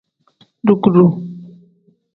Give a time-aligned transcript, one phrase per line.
[0.67, 1.05] Dukuru.